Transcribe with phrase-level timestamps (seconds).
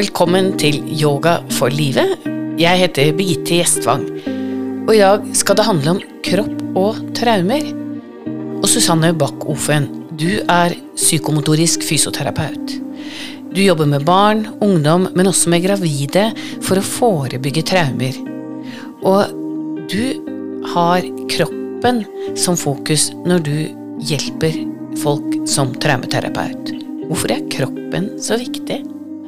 [0.00, 2.22] Velkommen til Yoga for livet.
[2.56, 4.06] Jeg heter Birgitte Gjestvang,
[4.86, 7.66] og i dag skal det handle om kropp og traumer.
[8.62, 12.72] Og Susanne Bakk-Ofen, du er psykomotorisk fysioterapeut.
[13.52, 16.30] Du jobber med barn, ungdom, men også med gravide
[16.64, 18.16] for å forebygge traumer.
[19.04, 19.34] Og
[19.92, 21.04] du har
[21.34, 22.06] kroppen
[22.40, 23.58] som fokus når du
[24.08, 24.62] hjelper
[25.02, 26.72] folk som traumeterapeut.
[27.10, 28.80] Hvorfor er kroppen så viktig?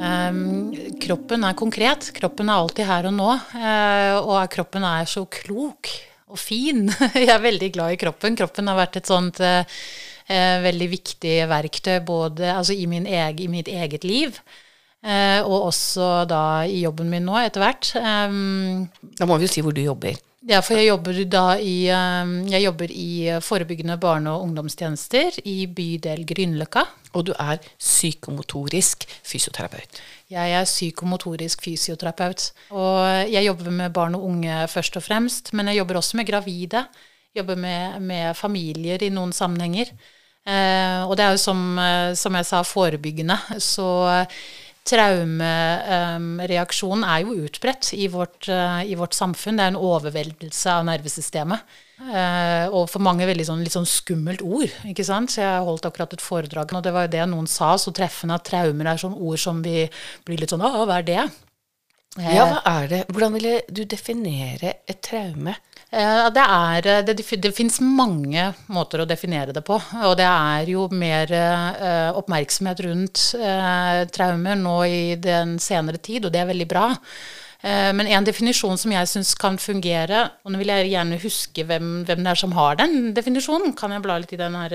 [0.02, 0.61] Um,
[1.02, 2.08] kroppen er konkret.
[2.16, 3.28] Kroppen er alltid her og nå.
[3.56, 5.90] Uh, og kroppen er så klok
[6.32, 6.86] og fin.
[7.18, 8.38] Jeg er veldig glad i kroppen.
[8.38, 13.50] Kroppen har vært et sånt uh, uh, veldig viktig verktøy både altså i, egen, i,
[13.52, 14.42] mitt eget liv.
[15.02, 17.88] og også da i jobben min nå, etter hvert.
[17.98, 18.84] Um,
[19.18, 20.14] da må vi jo si hvor du jobber.
[20.50, 26.24] Ja, for jeg jobber da i, jeg jobber i forebyggende barne- og ungdomstjenester i bydel
[26.26, 26.82] Grünerløkka.
[27.14, 30.00] Og du er psykomotorisk fysioterapeut.
[30.32, 32.48] Jeg er psykomotorisk fysioterapeut.
[32.70, 36.26] Og jeg jobber med barn og unge først og fremst, men jeg jobber også med
[36.26, 36.86] gravide.
[37.36, 39.92] Jobber med, med familier i noen sammenhenger.
[40.42, 43.38] Eh, og det er jo som, eh, som, jeg sa, forebyggende.
[43.62, 43.86] Så
[44.88, 49.56] traumereaksjonen eh, er jo utbredt i vårt, eh, i vårt samfunn.
[49.58, 51.60] Det er en overveldelse av nervesystemet.
[52.02, 54.66] Uh, og for mange veldig sånn, litt sånn skummelt ord.
[54.90, 55.30] ikke sant?
[55.30, 58.34] Så Jeg holdt akkurat et foredrag, og det var jo det noen sa så treffende,
[58.34, 59.86] at traumer er sånn ord som vi
[60.26, 61.22] blir litt sånn Å, hva er det?
[62.18, 63.06] Ja, hva er det?
[63.06, 65.54] Hvordan ville du definere et traume?
[65.92, 69.76] Uh, det er Det, det, det fins mange måter å definere det på.
[70.08, 71.32] Og det er jo mer
[72.16, 73.28] oppmerksomhet rundt
[74.14, 76.88] traumer nå i den senere tid, og det er veldig bra.
[77.62, 81.66] Eh, men en definisjon som jeg syns kan fungere, og nå vil jeg gjerne huske
[81.68, 84.74] hvem, hvem, det er som har den definisjonen, kan jeg bla litt i den her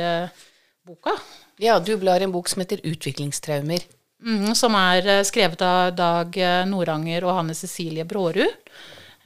[0.88, 1.18] boka?
[1.60, 3.84] Ja, du blar i en bok som heter Utviklingstraumer.
[4.24, 6.38] Mm, som er skrevet av Dag
[6.70, 8.72] Noranger og Hanne Cecilie Brårud.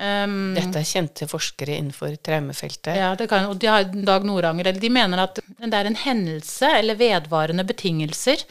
[0.02, 2.96] Um, Dette er kjente forskere innenfor traumefeltet.
[2.98, 7.66] Ja, det kan, og Dag Noranger de mener at det er en hendelse eller vedvarende
[7.70, 8.42] betingelser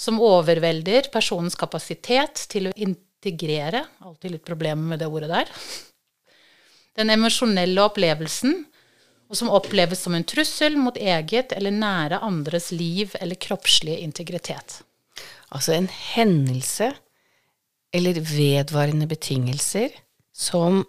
[0.00, 3.84] som overvelder personens kapasitet til å integrere.
[4.08, 5.52] Alltid litt problemer med det ordet der.
[6.96, 8.62] Den emosjonelle opplevelsen,
[9.28, 14.80] og som oppleves som en trussel mot eget eller nære andres liv eller kroppslige integritet.
[15.52, 16.94] Altså en hendelse
[17.92, 19.92] eller vedvarende betingelser
[20.36, 20.82] som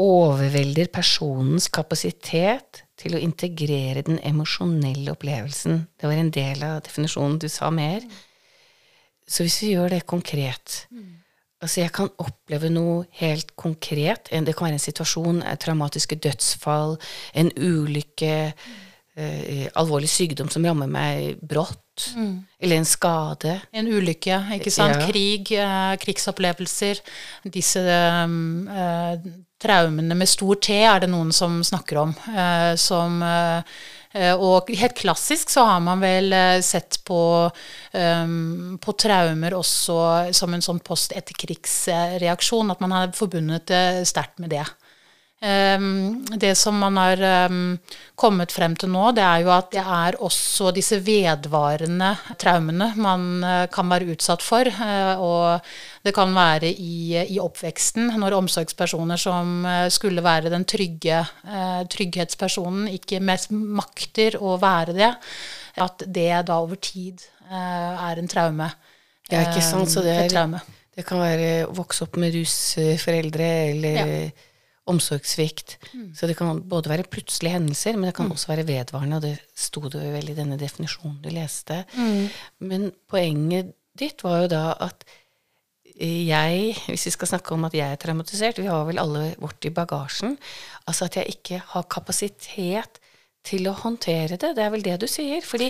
[0.00, 5.82] overvelder personens kapasitet til å integrere den emosjonelle opplevelsen.
[5.98, 7.40] Det var en del av definisjonen.
[7.42, 8.06] Du sa mer.
[9.26, 11.10] Så hvis vi gjør det konkret mm.
[11.62, 14.32] Altså, jeg kan oppleve noe helt konkret.
[14.32, 16.96] Det kan være en situasjon, traumatiske dødsfall,
[17.38, 18.32] en ulykke,
[19.16, 22.34] eh, alvorlig sykdom som rammer meg brått, mm.
[22.60, 23.56] eller en skade.
[23.72, 24.98] En ulykke, ikke sant.
[25.00, 25.08] Ja.
[25.08, 27.02] Krig, eh, krigsopplevelser.
[27.54, 29.16] Disse eh,
[29.62, 32.14] traumene med stor T er det noen som snakker om.
[32.32, 33.74] Eh, som eh,
[34.12, 37.48] Eh, og helt klassisk så har man vel eh, sett på,
[37.96, 39.96] um, på traumer også
[40.36, 44.66] som en sånn post-etterkrigsreaksjon, at man har forbundet det sterkt med det.
[45.42, 47.18] Um, det som man har
[47.50, 47.78] um,
[48.14, 53.24] kommet frem til nå, det er jo at det er også disse vedvarende traumene man
[53.42, 54.70] uh, kan være utsatt for.
[54.70, 55.72] Uh, og
[56.06, 61.24] det kan være i, i, oppveksten, når omsorgspersoner som uh, skulle være den trygge
[61.90, 65.10] trygghetspersonen, ikke mest makter å være det.
[65.82, 68.70] At det da over tid er en traume.
[69.26, 69.90] Ja, ikke sant.
[69.90, 70.56] Så det, er,
[70.94, 74.16] det kan være å vokse opp med rusforeldre eller ja
[74.90, 75.76] omsorgssvikt.
[75.92, 76.08] Mm.
[76.16, 78.34] Så det kan både være plutselige hendelser, men det kan mm.
[78.34, 81.84] også være vedvarende, og det sto det vel i denne definisjonen du leste.
[81.94, 82.28] Mm.
[82.70, 85.04] Men poenget ditt var jo da at
[86.02, 89.68] jeg, hvis vi skal snakke om at jeg er traumatisert, vi har vel alle vårt
[89.68, 90.38] i bagasjen,
[90.88, 93.01] altså at jeg ikke har kapasitet
[93.46, 94.52] til å håndtere det.
[94.56, 95.42] Det er vel det du sier.
[95.44, 95.68] Fordi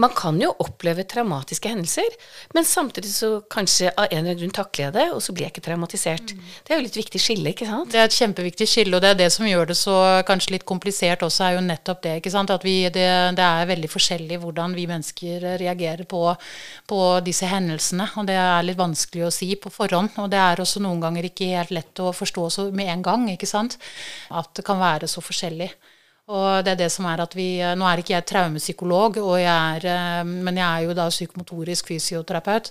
[0.00, 2.16] man kan jo oppleve traumatiske hendelser,
[2.56, 5.46] men samtidig så kanskje av en eller annen grunn takler jeg det, og så blir
[5.46, 6.32] jeg ikke traumatisert.
[6.32, 6.46] Mm.
[6.64, 7.92] Det er jo litt viktig skille, ikke sant?
[7.92, 9.96] Det er et kjempeviktig skille, og det er det som gjør det så
[10.28, 12.16] kanskje litt komplisert også, er jo nettopp det.
[12.22, 12.54] ikke sant?
[12.54, 13.06] At vi, det,
[13.36, 16.24] det, er veldig forskjellig hvordan vi mennesker reagerer på,
[16.88, 18.08] på disse hendelsene.
[18.16, 20.16] Og det er litt vanskelig å si på forhånd.
[20.22, 23.28] Og det er også noen ganger ikke helt lett å forstå så med en gang,
[23.36, 23.76] ikke sant.
[24.32, 25.70] At det kan være så forskjellig.
[26.30, 29.86] Og det er det som er at vi Nå er ikke jeg traumepsykolog, jeg er,
[29.90, 32.70] eh, men jeg er jo da psykomotorisk fysioterapeut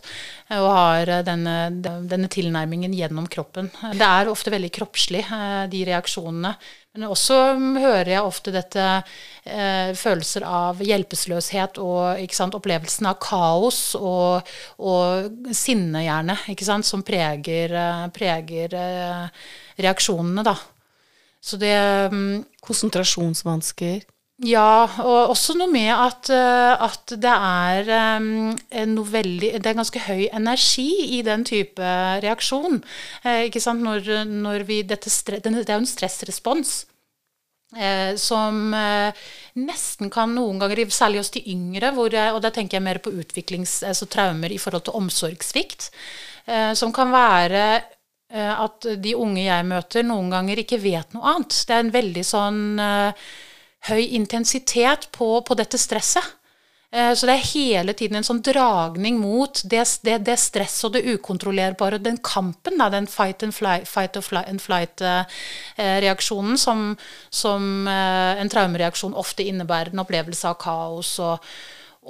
[0.56, 3.72] og har eh, denne, denne, tilnærmingen gjennom kroppen.
[3.94, 6.56] Det er ofte veldig kroppslig, eh, de reaksjonene.
[6.98, 7.36] Men også
[7.78, 8.86] hører jeg ofte dette
[9.46, 14.50] eh, følelser av hjelpeløshet og sant, opplevelsen av kaos og,
[14.82, 16.36] og sinne, gjerne,
[16.84, 19.48] som preger, eh, preger eh,
[19.86, 20.58] reaksjonene, da.
[21.42, 21.76] Så det
[22.12, 24.04] um, Konsentrasjonsvansker?
[24.48, 27.90] Ja, og også noe med at, eh, at det er
[28.22, 28.54] um,
[28.88, 31.90] noe veldig Det er ganske høy energi i den type
[32.24, 32.80] reaksjon.
[33.26, 33.84] Eh, ikke sant?
[33.84, 36.78] Når, når vi, dette, det er jo en stressrespons.
[37.78, 39.14] Eh, som eh,
[39.62, 43.14] nesten kan noen ganger, særlig hos de yngre, hvor, og da tenker jeg mer på
[43.14, 45.92] utviklings, altså traumer i forhold til omsorgssvikt,
[46.48, 47.66] eh, som kan være
[48.30, 51.56] at de unge jeg møter, noen ganger ikke vet noe annet.
[51.66, 52.60] Det er en veldig sånn
[53.90, 56.36] høy intensitet på, på dette stresset.
[56.92, 60.96] Eh, så det er hele tiden en sånn dragning mot det, det, det stresset og
[60.96, 66.88] det ukontrollerbare, den kampen, da, den fight and flight, fight and flight-reaksjonen eh, som,
[67.30, 71.46] som eh, en traumereaksjon ofte innebærer, en opplevelse av kaos og,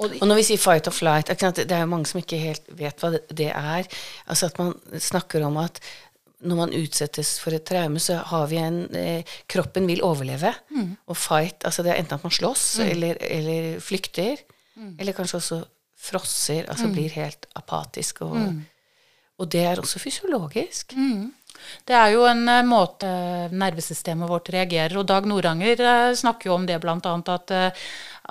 [0.00, 3.02] og, når vi sier fight or flight, det er jo mange som ikke helt vet
[3.02, 3.84] hva det er.
[4.32, 5.76] Altså at man snakker om at
[6.40, 10.52] når man utsettes for et traume, så har vi en eh, Kroppen vil overleve.
[10.72, 10.94] Mm.
[11.06, 12.86] Og fight altså Det er enten at man slåss mm.
[12.86, 14.40] eller, eller, flykter.
[14.76, 14.94] Mm.
[14.98, 15.60] Eller kanskje også
[16.00, 16.94] frosser, altså mm.
[16.96, 18.22] blir helt apatisk.
[18.24, 18.62] Og, mm.
[19.38, 20.96] og, det er også fysiologisk.
[20.96, 21.28] Mm.
[21.84, 23.10] Det er jo en uh, måte
[23.52, 24.96] nervesystemet vårt reagerer.
[24.96, 26.96] Og Dag Noranger uh, snakker jo om det bl.a.
[26.96, 27.84] at, uh,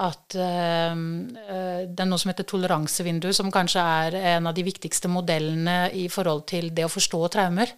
[0.07, 5.91] at det er noe som heter toleransevindu, som kanskje er en av de viktigste modellene
[5.93, 7.73] i forhold til det å forstå traumer.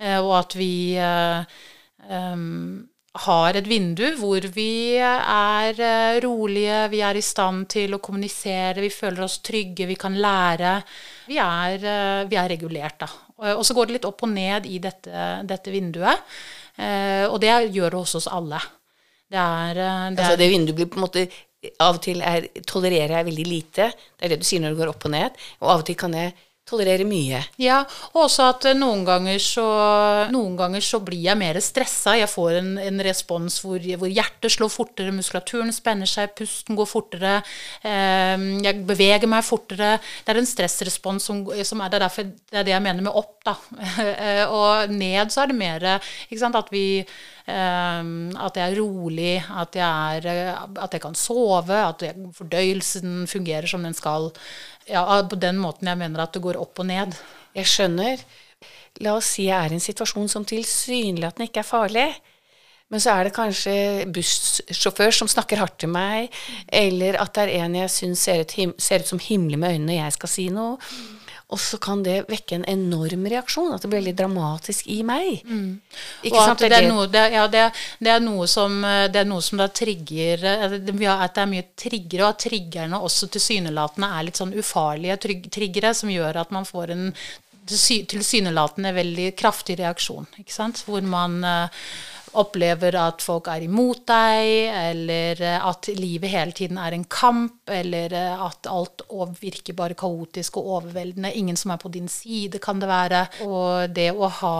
[0.00, 2.82] Og at vi um,
[3.22, 8.82] har et vindu hvor vi er eh, rolige, vi er i stand til å kommunisere,
[8.82, 10.74] vi føler oss trygge, vi kan lære.
[11.30, 13.10] Vi er, eh, vi er regulert, da.
[13.54, 16.22] Og så går det litt opp og ned i dette, dette vinduet.
[16.78, 18.60] Eh, og det gjør det hos oss alle.
[19.30, 21.28] Det er, det er altså det vinduet blir på en måte
[21.80, 23.86] Av og til er, tolererer jeg veldig lite.
[24.12, 25.38] Det er det du sier når det går opp og ned.
[25.62, 26.34] Og av og til kan jeg
[26.68, 27.42] tolerere mye.
[27.60, 27.82] Ja,
[28.14, 29.64] og også at eh, noen ganger så,
[30.32, 32.16] noen ganger så blir jeg mer stressa.
[32.16, 36.88] Jeg får en, en respons hvor, hvor, hjertet slår fortere, muskulaturen spenner seg, pusten går
[36.88, 37.34] fortere.
[37.84, 39.98] Eh, jeg beveger meg fortere.
[40.24, 43.20] Det er en stressrespons som, som er det derfor det er det jeg mener med
[43.22, 43.58] opp, da.
[44.58, 47.04] og ned så er det mer ikke sant, at vi
[47.44, 52.00] Um, at jeg er rolig, at jeg, er, at jeg, kan sove, at
[52.32, 54.30] fordøyelsen fungerer som den skal
[54.88, 57.16] ja, på den måten jeg mener at det går opp og ned.
[57.56, 58.22] Jeg skjønner.
[59.02, 62.08] La oss si jeg er i en situasjon som tilsynelatende ikke er farlig.
[62.92, 63.74] Men så er det kanskje
[64.12, 66.28] bussjåfør som snakker hardt til meg,
[66.68, 69.98] eller at det er en jeg syns ser, ser, ut som himmelig med øynene når
[70.02, 70.76] jeg skal si noe.
[71.54, 73.72] Og så kan det vekke en enorm reaksjon.
[73.74, 75.44] At det blir veldig dramatisk i meg.
[75.46, 75.78] Mm.
[76.32, 77.64] og at det er, noe, det, ja, det,
[78.02, 82.24] det er noe som, det er noe som da trigger At det er mye triggere,
[82.24, 85.18] og at triggerne også tilsynelatende er litt sånn ufarlige
[85.54, 87.08] triggere, som gjør at man får en
[87.64, 90.26] tilsynelatende veldig kraftig reaksjon.
[90.40, 90.82] ikke sant?
[90.84, 91.86] Hvor man uh,
[92.40, 97.62] opplever at folk er imot deg, eller eh, at livet hele tiden er en kamp,
[97.70, 99.06] eller eh, at alt
[99.40, 101.32] virker bare kaotisk og overveldende.
[101.34, 103.24] Ingen som er på din side, kan det være.
[103.46, 104.56] Og det å ha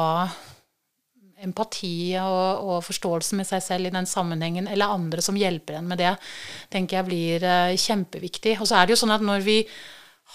[1.44, 5.90] empati og, og, forståelse med seg selv i den sammenhengen, eller andre som hjelper en
[5.90, 6.14] med det,
[6.72, 8.56] tenker jeg blir uh, kjempeviktig.
[8.60, 9.58] Og så er det jo sånn at når vi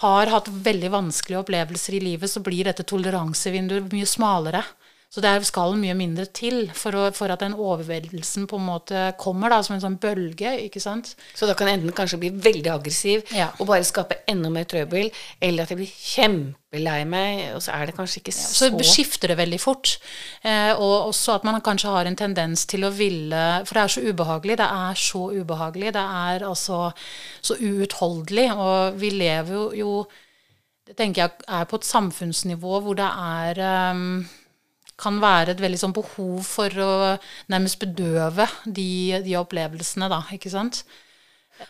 [0.03, 4.61] har hatt veldig vanskelige opplevelser i livet, så blir dette toleransevinduet mye smalere.
[5.09, 9.07] Så det skal mye mindre til for, å, for, at den overveldelsen på en måte
[9.17, 10.51] kommer da, som en sånn bølge.
[10.67, 11.15] ikke sant?
[11.33, 13.47] Så da kan enten kanskje bli veldig aggressiv ja.
[13.57, 15.09] og bare skape enda mer trøbbel,
[15.41, 18.85] eller at jeg blir kjempelei meg, og så er det kanskje ikke så ja, Så
[18.85, 19.95] skifter det veldig fort.
[20.45, 23.93] Eh, og også at man kanskje har en tendens til å ville For det er
[23.95, 24.61] så ubehagelig.
[24.61, 25.93] Det er så ubehagelig.
[25.97, 26.83] Det er altså
[27.41, 28.51] så uutholdelig.
[28.53, 29.93] Og vi lever jo, jo
[30.85, 33.59] det tenker jeg er på et samfunnsnivå hvor det er
[33.93, 34.21] um,
[34.99, 36.93] kan være et veldig sånn behov for å
[37.51, 40.83] nærmest bedøve de, de, opplevelsene, da, ikke sant.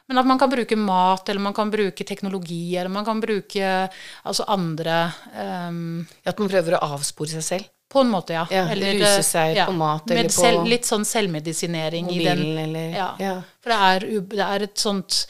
[0.10, 3.66] Men at man kan bruke mat, eller man kan bruke teknologi, eller man kan bruke
[3.90, 5.00] altså andre
[5.34, 7.72] um, At man prøver å avspore seg selv?
[7.90, 8.44] På en måte, ja.
[8.54, 12.52] ja eller ruse seg ja, på mat eller på selv, Litt sånn selvmedisinering mobilen, i
[12.52, 12.60] den.
[12.68, 13.08] Eller, ja.
[13.18, 13.32] ja.
[13.64, 15.24] For det er, det er, et sånt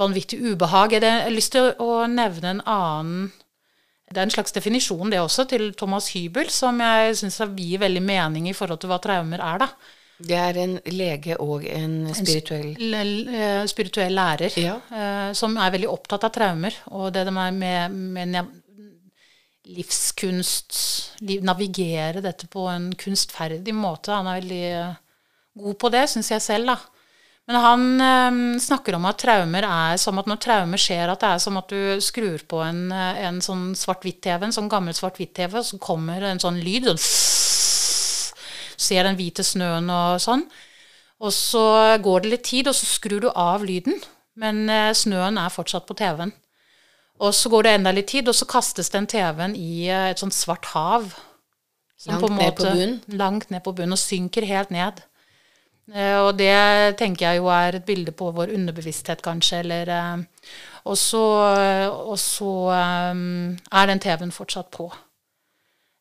[0.00, 0.96] vanvittig ubehag.
[0.96, 3.26] Jeg har lyst til å nevne en annen
[4.06, 8.02] det er en slags definisjon, det også, til Thomas Hybel, som jeg syns gir veldig
[8.06, 9.70] mening i forhold til hva traumer er, da.
[10.16, 14.78] Det er en lege og en spirituell En eh, spirituell lærer ja.
[14.88, 16.78] uh, som er veldig opptatt av traumer.
[16.96, 18.54] Og det med, med, med
[19.76, 20.78] livskunst
[21.44, 24.14] Navigere dette på en kunstferdig måte.
[24.14, 26.95] Han er veldig god på det, syns jeg selv, da.
[27.46, 31.28] Men han øh, snakker om at traumer er som at når traumer skjer, at det
[31.30, 35.54] er som at du skrur på en, eh, en sånn svart-hvitt-TV, en sånn gammel svart-hvitt-TV,
[35.60, 37.04] og så kommer en sånn lyd, sånn
[38.86, 40.42] Ser den hvite snøen og sånn.
[41.24, 41.62] Og så
[42.02, 44.02] går det litt tid, og så skrur du av lyden.
[44.36, 46.34] Men øh, snøen er fortsatt på TV-en.
[47.24, 50.36] Og så går det enda litt tid, og så kastes den TV-en i et sånt
[50.36, 51.14] svart hav.
[52.10, 52.98] Langt ned på bunnen?
[53.16, 55.00] Langt ned på bunnen, og synker helt ned.
[55.94, 60.24] Eh, og det tenker jeg jo er et bilde på vår underbevissthet, kanskje, eller eh,
[60.86, 61.22] Og så,
[61.90, 62.50] og så
[63.10, 64.86] um, er den TV-en fortsatt på.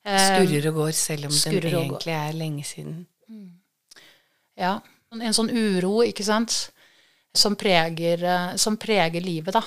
[0.05, 3.07] Skurrer og går, selv om den egentlig er lenge siden.
[3.25, 3.47] Mm.
[4.61, 4.75] Ja.
[5.15, 6.53] En sånn uro, ikke sant,
[7.33, 8.21] som preger,
[8.61, 9.63] som preger livet, da.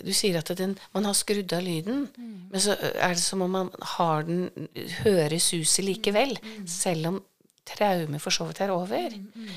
[0.00, 2.32] Du sier at den, man har skrudd av lyden, mm.
[2.54, 4.46] men så er det som om man har den
[5.02, 6.64] hører suset likevel, mm.
[6.70, 7.20] selv om
[7.66, 9.10] traume for så vidt er over.
[9.10, 9.48] Mm, mm.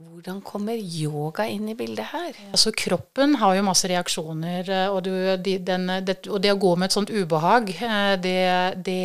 [0.00, 2.36] Hvordan kommer yoga inn i bildet her?
[2.48, 6.60] Altså Kroppen har jo masse reaksjoner, eh, og, du, de, den, det, og det, å
[6.62, 8.32] gå med et sånt ubehag, eh, det,
[8.88, 8.96] det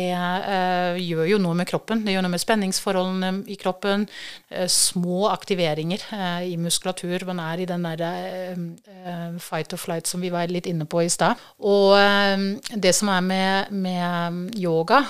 [1.04, 2.02] gjør jo noe med kroppen.
[2.06, 4.08] Det gjør noe med spenningsforholdene i kroppen.
[4.72, 6.08] Små aktiveringer
[6.48, 7.26] i muskulatur.
[7.28, 11.12] Man er i den derre fight or flight som vi var litt inne på i
[11.12, 11.38] stad.
[11.60, 11.94] Og
[12.72, 15.02] det som er med, med yoga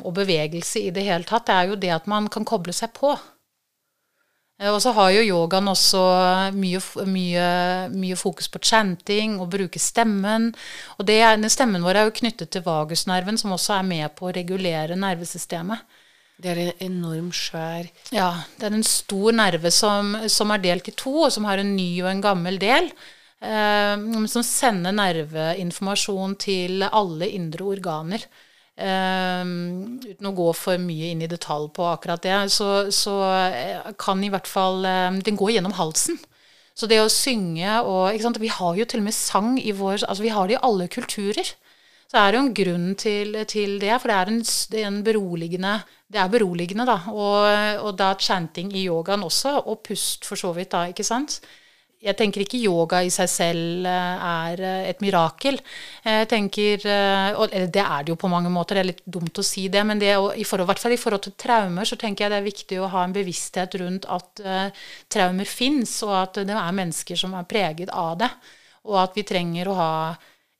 [0.00, 2.96] og bevegelse i det hele tatt, det er jo det at man kan koble seg
[2.96, 3.14] på.
[4.58, 6.02] Eh, og så har jo yogaen også
[6.56, 7.46] mye, mye,
[7.94, 10.50] mye, fokus på chanting og bruke stemmen.
[10.98, 11.20] Og det,
[11.54, 15.86] stemmen vår er jo knyttet til vagusnerven, som også er med på å regulere nervesystemet.
[16.38, 18.28] Det er en enormt svær Ja,
[18.60, 21.72] det er en stor nerve som, som, er delt i to, og som har en
[21.74, 22.92] ny og en gammel del.
[23.42, 23.94] Eh,
[24.30, 28.26] som sender nerveinformasjon til alle indre organer.
[28.78, 33.88] Um, uten å gå for mye inn i detalj på akkurat det, så, så eh,
[33.98, 36.20] kan i hvert fall um, Den går gjennom halsen.
[36.78, 40.22] Så det å synge og Vi har jo til og med sang i vår Altså
[40.22, 41.50] vi har det i alle kulturer.
[42.08, 44.42] Så er det jo en grunn til, til det, for det er en,
[44.84, 45.74] en beroligende
[46.06, 47.00] Det er beroligende, da.
[47.10, 51.40] Og, og da chanting i yogaen også, og pust for så vidt, da, ikke sant
[51.98, 55.58] jeg tenker ikke yoga i seg selv eh, er eh, et mirakel.
[56.04, 59.40] Jeg tenker, eh, og Det er det jo på mange måter, det er litt dumt
[59.40, 62.24] å si det, men det, i forhold, hvert fall i forhold til traumer så tenker
[62.24, 66.40] jeg det er viktig å ha en bevissthet rundt at uh, traumer fins, og at
[66.46, 68.30] det er mennesker som er preget av det.
[68.86, 69.92] Og at vi trenger å ha,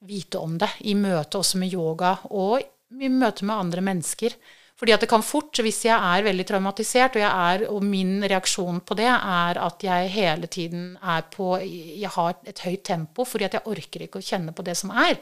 [0.09, 4.35] vite om det i møte også med yoga, og i møte med andre mennesker.
[4.79, 8.79] Fordi at det kan fort, hvis jeg er veldig traumatisert, og, er, og, min reaksjon
[8.87, 13.49] på det er at jeg hele tiden er på Jeg har et høyt tempo fordi
[13.49, 15.19] at jeg orker ikke å kjenne på det som er.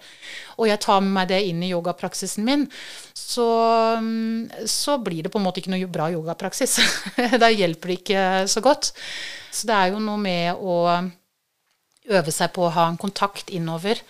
[0.60, 2.66] Og jeg tar med meg det inn i yogapraksisen min,
[3.16, 3.48] så,
[4.68, 6.76] så blir det på en måte ikke noe bra yogapraksis.
[7.42, 8.92] da hjelper det ikke så godt.
[9.48, 10.76] Så det er jo noe med å
[12.12, 14.04] øve seg på å ha en kontakt innover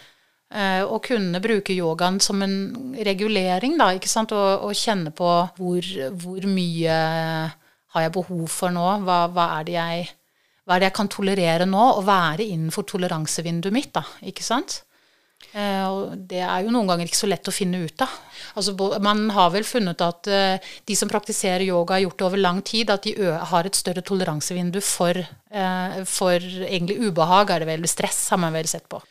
[0.46, 5.30] Eh, å kunne bruke yogaen som en regulering, da, ikke sant, og, og kjenne på
[5.58, 5.88] hvor,
[6.22, 6.98] hvor, mye
[7.96, 10.04] har jeg behov for nå, hva, hva, er jeg,
[10.62, 14.84] hva, er det jeg, kan tolerere nå, og være innenfor toleransevinduet mitt, da, ikke sant.
[15.50, 18.14] Eh, og det er jo noen ganger ikke så lett å finne ut av.
[18.54, 22.44] Altså, man har vel funnet at uh, de som praktiserer yoga, har gjort det over
[22.44, 25.18] lang tid, at de har et større toleransevindu for,
[26.06, 29.02] for egentlig ubehag, er det vel, stress, har man vel sett på.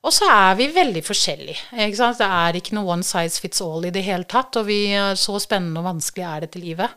[0.00, 1.76] Og så er vi veldig forskjellige.
[1.76, 4.56] Det er ikke noe one size fits all i det hele tatt.
[4.56, 4.82] Og vi,
[5.20, 6.94] så spennende og vanskelig er dette livet.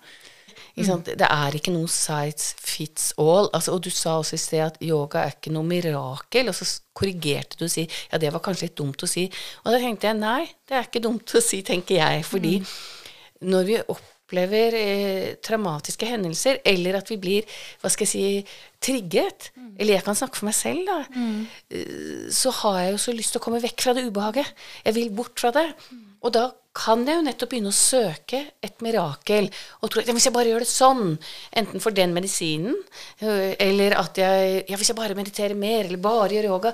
[0.73, 1.03] Mm.
[1.05, 3.49] Det er ikke noe size fits all.
[3.53, 6.47] Altså, og du sa også i sted at yoga er ikke noe mirakel.
[6.49, 9.27] Og så korrigerte du og si ja, det var kanskje litt dumt å si.
[9.65, 12.23] Og da tenkte jeg nei, det er ikke dumt å si, tenker jeg.
[12.29, 12.73] Fordi mm.
[13.51, 18.55] når vi opp opplever eh, traumatiske hendelser, eller at vi blir hva skal jeg si,
[18.83, 19.75] trigget, mm.
[19.77, 21.45] eller jeg kan snakke for meg selv, da, mm.
[21.69, 24.49] Eh, så har jeg jo så lyst til å komme vekk fra det ubehaget.
[24.83, 25.69] Jeg vil bort fra det.
[25.91, 26.03] Mm.
[26.23, 29.49] Og da kan jeg jo nettopp begynne å søke et mirakel.
[29.83, 31.17] Og tro at ja, hvis jeg bare gjør det sånn,
[31.61, 32.77] enten for den medisinen,
[33.21, 36.73] eh, eller at jeg Ja, hvis jeg bare mediterer mer, eller bare gjør yoga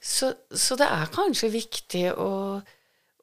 [0.00, 2.30] Så, så det er kanskje viktig å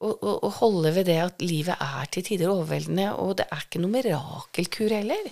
[0.04, 3.94] å, holde ved det at livet er til tider overveldende, og det er ikke noe
[3.94, 5.32] mirakelkur heller.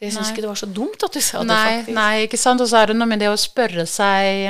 [0.00, 1.94] Så jeg syns ikke det var så dumt at du sa nei, det, faktisk.
[1.98, 2.62] Nei, ikke sant.
[2.64, 4.46] Og så er det noe med det å spørre seg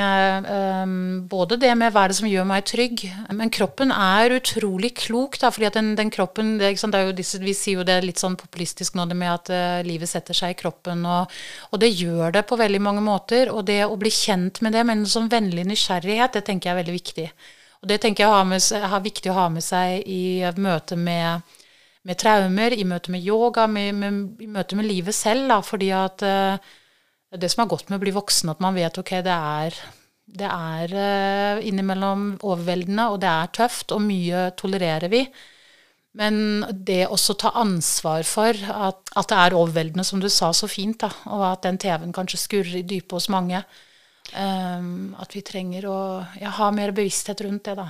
[0.47, 0.93] um,
[1.27, 3.03] både det med hva er det som gjør meg trygg,
[3.35, 7.51] men kroppen er utrolig klok, da, fordi at den, den kroppen det, det disse, Vi
[7.57, 10.59] sier jo det litt sånn populistisk nå, det med at uh, livet setter seg i
[10.63, 13.51] kroppen, og, og, det gjør det på veldig mange måter.
[13.51, 16.77] Og det å bli kjent med det med en sånn vennlig nysgjerrighet, det tenker jeg
[16.77, 17.27] er veldig viktig.
[17.81, 21.41] Og det tenker jeg er viktig å ha med seg i møte med,
[22.05, 25.47] med traumer, i møte med yoga, med, med, i møte med livet selv.
[25.49, 26.61] Da, fordi at uh,
[27.33, 29.79] det som er godt med å bli voksen, at man vet ok, det er,
[30.29, 35.25] det er uh, innimellom overveldende, og det er tøft, og mye tolererer vi.
[36.21, 40.69] Men det også ta ansvar for at, at, det er overveldende, som du sa så
[40.69, 43.63] fint, da, og at den TV-en kanskje skurrer i dypet hos mange.
[44.31, 45.97] Um, at vi trenger å
[46.39, 47.89] ja, ha mer bevissthet rundt det, da.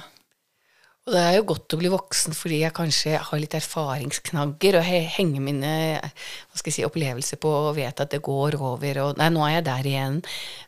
[1.10, 4.84] Og det er jo godt å bli voksen fordi jeg kanskje har litt erfaringsknagger og
[4.86, 9.42] henger mine jeg si, opplevelser på og vet at det går over og Nei, nå
[9.48, 10.20] er jeg der igjen.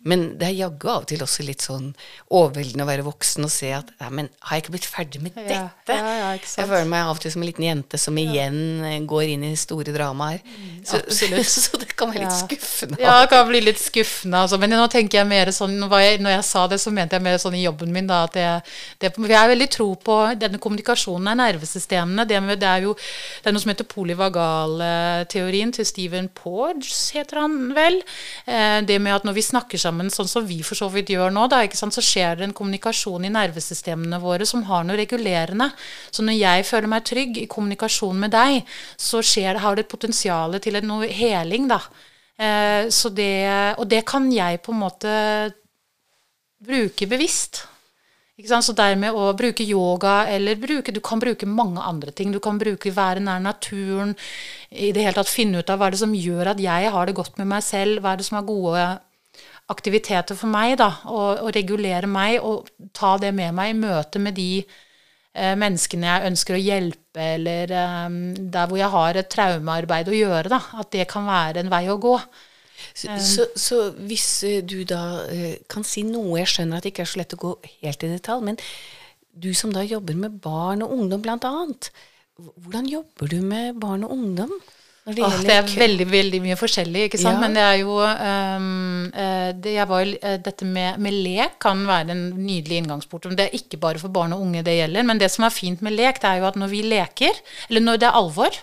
[0.09, 1.91] Men det er jaggu av og til også litt sånn
[2.33, 5.37] overveldende å være voksen og se at Nei, men har jeg ikke blitt ferdig med
[5.37, 5.59] dette?
[5.93, 9.35] Ja, ja, jeg føler meg av og til som en liten jente som igjen går
[9.35, 10.41] inn i store dramaer.
[10.41, 12.97] Mm, så, så, det kan være litt skuffende.
[13.05, 14.41] Ja, det kan bli litt skuffende.
[14.41, 14.57] Altså.
[14.57, 17.61] Men nå tenker jeg mer sånn Når jeg sa det, så mente jeg mer sånn
[17.61, 21.39] i jobben min da, at jeg, det, jeg har veldig tro på denne kommunikasjonen er
[21.39, 22.25] nervesystemene.
[22.29, 27.41] Det, med, det, er jo det er noe som heter polyvagalteorien til Stephen Porges, heter
[27.43, 27.99] han vel.
[28.45, 31.33] Eh, det med at når vi snakker sammen sånn som vi for så vidt gjør
[31.33, 35.69] nå, da, så skjer det en kommunikasjon i nervesystemene våre som har noe regulerende.
[36.11, 38.63] Så når jeg føler meg trygg i kommunikasjon med deg,
[38.99, 41.81] så skjer, har det potensial til noe heling, da.
[42.37, 43.35] Eh, det,
[43.77, 45.13] og det kan jeg på en måte
[46.63, 47.65] bruke bevisst.
[48.33, 52.31] Så dermed å bruke yoga eller bruke Du kan bruke mange andre ting.
[52.31, 54.15] Du kan bruke være nær naturen.
[54.71, 57.05] I det hele tatt finne ut av hva er det som gjør at jeg har
[57.05, 58.01] det godt med meg selv.
[58.01, 58.85] Hva er det som er gode
[59.69, 60.89] aktiviteter for meg, da.
[61.05, 66.09] Og, og regulere meg og ta det med meg i møte med de eh, menneskene
[66.09, 68.17] jeg ønsker å hjelpe, eller eh,
[68.57, 70.61] der hvor jeg har et traumearbeid å gjøre, da.
[70.81, 72.17] At det kan være en vei å gå.
[72.93, 76.85] Så, um, så, så, hvis eh, du da uh, kan si noe Jeg skjønner at
[76.85, 78.59] det ikke er så lett å gå helt i detalj, men
[79.33, 81.65] du som da jobber med barn og ungdom bl.a.
[82.37, 84.53] Hvordan jobber du med barn og ungdom?
[85.03, 87.35] Det, Åh, det, er veldig veldig mye forskjellig, ikke sant?
[87.35, 87.41] Ja.
[87.41, 89.09] men det er jo um,
[89.59, 90.11] det var,
[90.45, 93.25] Dette med, med, lek kan være en nydelig inngangsport.
[93.33, 95.09] Det er ikke bare for barn og unge det gjelder.
[95.09, 97.83] Men det som er fint med lek, det er jo at når vi leker, eller
[97.89, 98.61] når det er alvor,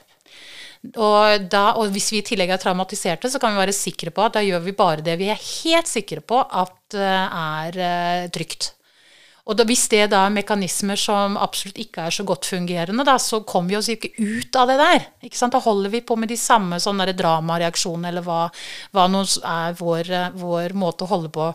[0.80, 4.24] og, da, og, hvis vi i tillegg er traumatiserte, så kan vi være sikre på
[4.24, 7.26] at da gjør vi bare det vi er helt sikre på at uh,
[7.60, 8.72] er uh, trygt.
[9.50, 13.18] Og da, hvis det da er mekanismer som absolutt ikke er så godt fungerende, da,
[13.20, 15.08] så kommer vi oss ikke ut av det der.
[15.52, 18.44] Da holder vi på med de samme sånne dramareaksjonene, eller hva,
[18.94, 21.50] hva er vår, vår, måte å holde på.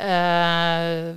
[0.00, 1.12] Uh,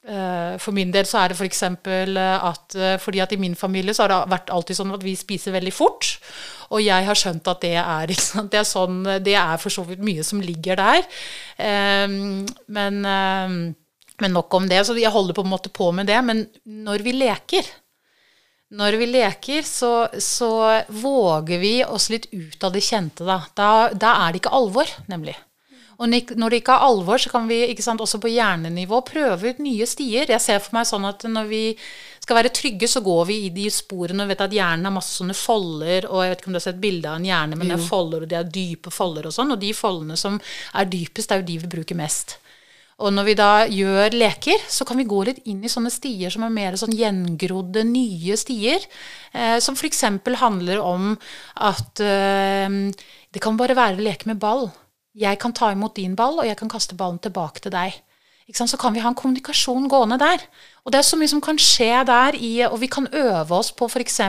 [0.00, 1.58] for min del så er det f.eks.
[1.62, 5.52] at fordi at i min familie så har det vært alltid sånn at vi spiser
[5.52, 6.14] veldig fort.
[6.70, 8.14] Og jeg har skjønt at det er,
[8.52, 11.04] det er, sånn, det er for så vidt mye som ligger der.
[11.58, 13.60] Um, men, um,
[14.22, 14.84] men, nok om det.
[14.86, 16.20] Så jeg holder på en måte på med det.
[16.26, 17.66] Men når vi leker,
[18.78, 20.52] når vi leker, så, så
[20.94, 23.26] våger vi oss litt ut av det kjente.
[23.26, 23.42] Da.
[23.58, 25.34] Da, da er det ikke alvor, nemlig.
[26.00, 29.58] Og når det ikke er alvor, så kan vi sant, også på hjernenivå prøve ut
[29.60, 30.30] nye stier.
[30.32, 31.64] Jeg ser for meg sånn at når vi
[32.20, 35.18] skal være trygge, så går vi i de sporene og vet at hjernen har masse
[35.18, 36.08] sånne folder.
[36.08, 37.90] Og jeg vet ikke om du har sett bilde av en hjerne, men det er
[37.90, 39.52] folder, og det er dype folder og sånn.
[39.52, 40.40] Og de foldene som
[40.72, 42.38] er dypest, er jo de vi bruker mest.
[43.00, 46.32] Og når vi da gjør leker, så kan vi gå litt inn i sånne stier
[46.32, 48.84] som er mer sånn gjengrodde, nye stier.
[49.32, 50.04] Eh, som f.eks.
[50.40, 51.14] handler om
[51.56, 52.68] at eh,
[53.32, 54.68] det kan bare være leke med ball.
[55.14, 57.98] Jeg kan ta imot din ball, og jeg kan kaste ballen tilbake til deg.
[58.50, 60.42] Så kan vi ha en kommunikasjon gående der.
[60.82, 63.70] Og det er så mye som kan skje der, i, og vi kan øve oss
[63.70, 64.20] på f.eks.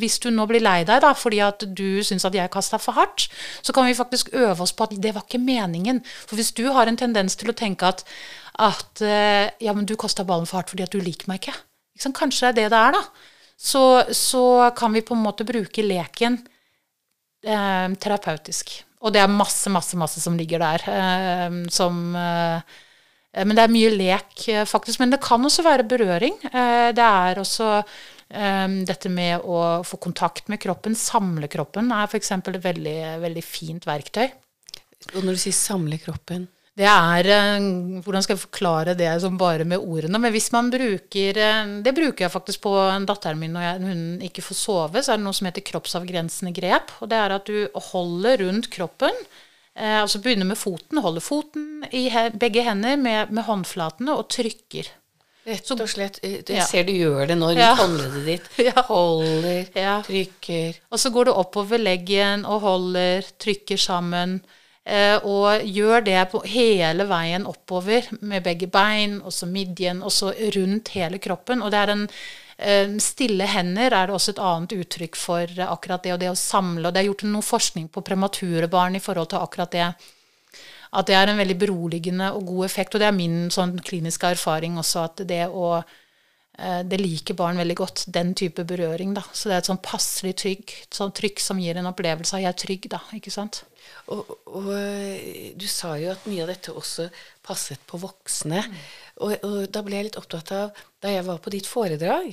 [0.00, 2.96] hvis du nå blir lei deg da, fordi at du syns at jeg kasta for
[2.96, 3.28] hardt,
[3.62, 6.00] så kan vi faktisk øve oss på at det var ikke meningen.
[6.26, 8.04] For hvis du har en tendens til å tenke at,
[8.56, 11.56] at eh, ja, men du kasta ballen for hardt fordi at du liker meg ikke,
[11.98, 15.44] ikke kanskje det er det det er, da, så, så, kan vi på en måte
[15.46, 16.40] bruke leken
[17.44, 18.78] eh, terapeutisk.
[19.04, 20.84] Og det er masse, masse, masse som ligger der.
[20.88, 22.80] Eh, som eh,
[23.44, 25.00] Men det er mye lek, eh, faktisk.
[25.02, 26.38] Men det kan også være berøring.
[26.48, 32.08] Eh, det er også eh, dette med å få kontakt med kroppen, samle kroppen, er
[32.08, 32.32] f.eks.
[32.38, 34.28] et veldig, veldig fint verktøy.
[35.14, 36.48] Og når du sier samle kroppen?
[36.74, 37.66] Det er eh,
[38.02, 40.18] Hvordan skal jeg forklare det som bare med ordene?
[40.18, 42.74] Men hvis man bruker eh, Det bruker jeg faktisk på
[43.06, 45.02] datteren min når jeg, hun ikke får sove.
[45.02, 46.90] Så er det noe som heter kroppsavgrensende grep.
[47.00, 49.22] Og det er at du holder rundt kroppen.
[49.74, 50.98] Eh, altså begynner med foten.
[51.04, 54.90] Holder foten i he, begge hender med, med, håndflatene og trykker.
[55.44, 56.18] Rett og slett.
[56.24, 56.64] Jeg ja.
[56.66, 57.74] ser du gjør det nå rundt ja.
[57.78, 58.50] håndleddet ditt.
[58.70, 58.82] Ja.
[58.88, 59.70] Holder,
[60.08, 60.82] trykker.
[60.90, 64.40] Og så går du oppover leggen og holder, trykker sammen.
[64.84, 70.34] Eh, og gjør det på hele veien oppover med begge bein, og midjen, og så
[70.56, 71.62] rundt hele kroppen.
[71.62, 72.08] Og det er en
[73.02, 76.84] Stille hender er det også et annet uttrykk for akkurat det, og det å samle.
[76.86, 79.88] Og det er gjort noe forskning på premature barn i forhold til akkurat det.
[80.94, 82.94] At det er en veldig beroligende og god effekt.
[82.94, 86.03] Og det er min sånn kliniske erfaring også, at det å Eh,
[86.54, 89.10] det liker barn veldig godt, den type berøring.
[89.16, 89.24] da.
[89.32, 92.52] Så det er et sånn passelig trygg, sånn trykk som gir en opplevelse av 'jeg
[92.52, 93.00] er trygg', da.
[93.18, 93.64] ikke sant?
[94.12, 97.06] Og, og, eh, du sa jo at mye av dette også
[97.44, 98.60] passet på voksne.
[98.66, 98.82] Mm.
[99.24, 102.32] Og, og, da ble jeg litt opptatt av Da jeg var på ditt foredrag,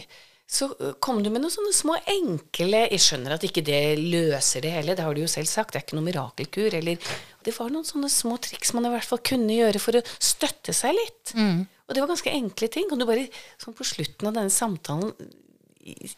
[0.52, 4.66] så eh, kom du med noen sånne små enkle Jeg skjønner at ikke det løser
[4.66, 5.74] det hele, det har du jo selv sagt.
[5.74, 6.80] Det er ikke noen mirakelkur.
[6.82, 7.12] Eller,
[7.46, 10.76] det var noen sånne små triks man i hvert fall kunne gjøre for å støtte
[10.76, 11.36] seg litt.
[11.38, 11.64] Mm.
[11.92, 12.88] Og det var ganske enkle ting.
[12.88, 13.28] Kan du bare
[13.60, 15.12] sånn på slutten av denne samtalen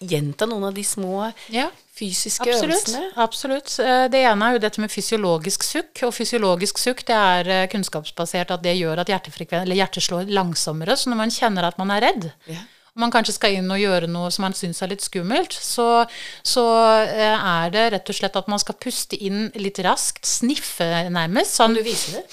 [0.04, 3.08] gjenta noen av de små ja, fysiske absolutt, øvelsene?
[3.24, 3.72] Absolutt.
[3.82, 6.04] Eh, det ene er jo dette med fysiologisk sukk.
[6.06, 10.98] Og fysiologisk sukk det er eh, kunnskapsbasert at det gjør at hjertet slår langsommere.
[11.00, 12.62] Så når man kjenner at man er redd, ja.
[12.94, 16.06] og man kanskje skal inn og gjøre noe som man syns er litt skummelt, så,
[16.46, 16.68] så,
[17.08, 21.58] eh, er det rett og slett at man skal puste inn litt raskt, sniffe nærmest.
[21.58, 22.26] Sånn, kan du vise det?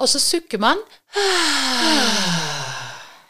[0.00, 0.80] Og så sukker man.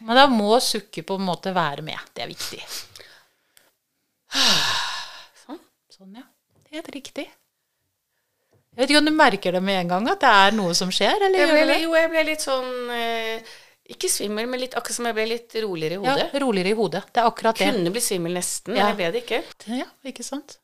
[0.07, 1.99] Men da må sukket på en måte være med.
[2.15, 2.63] Det er viktig.
[5.43, 5.59] Sånn.
[5.91, 6.25] Sånn, ja.
[6.71, 7.27] Helt riktig.
[8.71, 10.93] Jeg vet ikke om du merker det med en gang, at det er noe som
[10.95, 11.19] skjer?
[11.27, 13.51] Eller jeg ble, jo, jeg ble litt sånn eh,
[13.91, 16.29] Ikke svimmel, men litt, akkurat som jeg ble litt roligere i hodet.
[16.31, 17.03] Ja, roligere i hodet.
[17.11, 17.73] Det er akkurat det.
[17.75, 18.87] Kunne bli svimmel nesten, ja.
[18.93, 19.43] jeg ble det ikke.
[19.75, 20.61] Ja, ikke sant.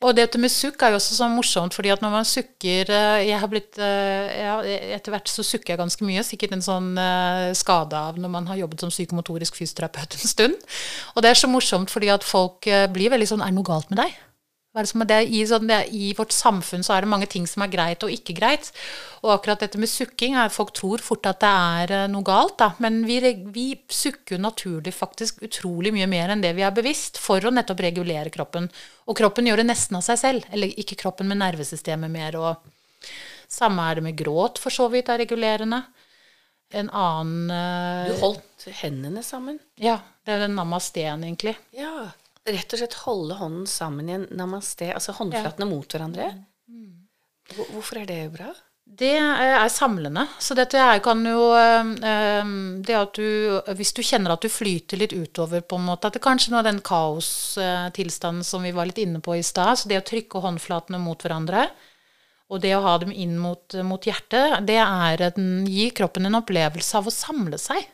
[0.00, 3.26] Og dette med sukk er jo også sånn morsomt, fordi at når man sukker eh,
[3.28, 4.54] jeg har blitt, eh, ja,
[4.96, 6.88] Etter hvert så sukker jeg ganske mye, sikkert en sånn
[7.56, 10.56] skade av når man har jobbet som psykomotorisk fysioterapeut en stund.
[11.14, 13.92] Og det er så morsomt fordi at folk blir veldig sånn Er det noe galt
[13.92, 14.16] med deg?
[14.70, 17.72] Det er, i, sånn, det, I vårt samfunn så er det mange ting som er
[17.72, 18.68] greit og ikke greit.
[19.24, 22.54] Og akkurat dette med sukking er Folk tror fort at det er uh, noe galt,
[22.62, 22.68] da.
[22.78, 23.18] Men vi,
[23.50, 27.82] vi sukker naturlig faktisk utrolig mye mer enn det vi er bevisst, for å nettopp
[27.82, 28.70] regulere kroppen.
[29.10, 30.46] Og kroppen gjør det nesten av seg selv.
[30.54, 32.38] Eller ikke kroppen, men nervesystemet mer.
[32.38, 33.10] Og
[33.50, 35.82] samme er det med gråt, for så vidt, er regulerende.
[36.70, 39.58] En annen uh, Du holdt hendene sammen?
[39.82, 39.98] Ja.
[40.22, 41.58] Det er den namasteen, egentlig.
[41.74, 42.12] Ja
[42.48, 45.70] rett og slett holde hånden sammen i en namaste, altså håndflatene ja.
[45.70, 46.32] mot hverandre.
[46.70, 47.06] Mm.
[47.74, 48.52] Hvorfor er det bra?
[48.90, 50.24] Det er samlende.
[50.42, 52.48] Så dette kan jo eh,
[52.82, 56.16] Det at du Hvis du kjenner at du flyter litt utover, på en måte At
[56.16, 60.00] det kanskje er den kaostilstanden som vi var litt inne på i stad, så det
[60.00, 61.68] å trykke håndflatene mot hverandre
[62.50, 66.40] og det å ha dem inn mot, mot hjertet, det er en, gir kroppen en
[66.40, 67.84] opplevelse av å samle seg.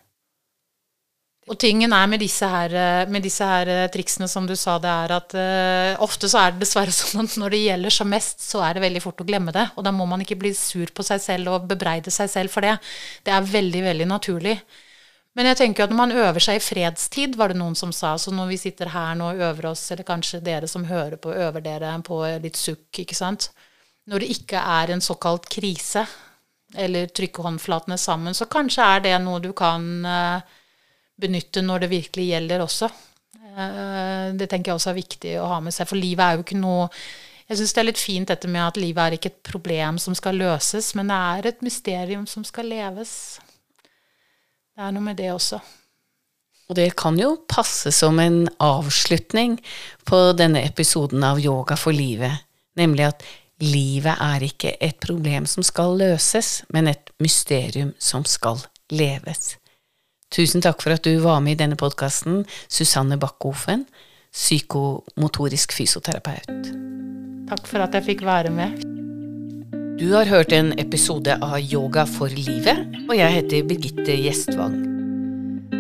[1.47, 4.81] Og tingen er med disse her, eh, med disse her eh, triksene, som du sa,
[4.83, 8.11] det er at uh, ofte så er det dessverre sånn at når det gjelder som
[8.11, 9.69] mest, så er det veldig fort å glemme det.
[9.79, 12.67] Og da må man ikke bli sur på seg selv og bebreide seg selv for
[12.67, 12.75] det.
[13.23, 14.57] Det er veldig, veldig naturlig.
[15.39, 18.17] Men jeg tenker at når man øver seg i fredstid, var det noen som sa.
[18.19, 21.31] Så når vi sitter her nå og øver oss, eller kanskje dere som hører på,
[21.31, 23.53] øver dere på litt sukk, ikke sant.
[24.11, 26.07] Når det ikke er en såkalt krise,
[26.75, 30.57] eller trykke håndflatene sammen, så kanskje er det noe du kan uh,
[31.21, 32.91] benytte når det virkelig gjelder også.
[33.57, 36.47] Eh, det tenker jeg også er viktig å ha med seg, for livet er jo
[36.47, 36.91] ikke noe
[37.47, 40.17] Jeg syns det er litt fint dette med at livet er ikke et problem som
[40.19, 43.13] skal løses, men det er et mysterium som skal leves.
[44.75, 45.61] Det er noe med det også.
[46.67, 49.61] Og det kan jo passe som en avslutning
[50.11, 52.43] på denne episoden av Yoga for livet,
[52.75, 53.23] nemlig at
[53.63, 58.59] livet er ikke et problem som skal løses, men et mysterium som skal
[58.91, 59.55] leves.
[60.37, 63.87] Tusen takk for at du var med i denne podkasten, Susanne Bakkhofen,
[64.37, 66.69] psykomotorisk fysioterapeut.
[67.49, 68.83] Takk for at jeg fikk være med.
[69.97, 74.77] Du har hørt en episode av Yoga for livet, og jeg heter Birgitte Gjestvang.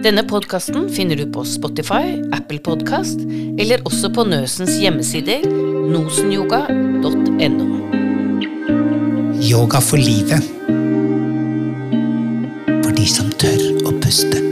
[0.06, 3.20] Denne podkasten finner du på Spotify, Apple Podkast
[3.60, 5.44] eller også på Nøsens hjemmesider
[5.92, 7.68] nosenyoga.no.
[9.42, 10.40] Yoga for livet.
[12.80, 14.45] For de som tør å puste.